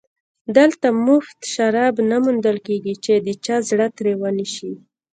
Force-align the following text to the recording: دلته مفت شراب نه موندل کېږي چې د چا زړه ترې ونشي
دلته 0.57 0.87
مفت 1.05 1.39
شراب 1.53 1.95
نه 2.09 2.17
موندل 2.23 2.57
کېږي 2.67 2.95
چې 3.03 3.13
د 3.25 3.27
چا 3.45 3.55
زړه 3.69 3.87
ترې 3.97 4.13
ونشي 4.21 4.73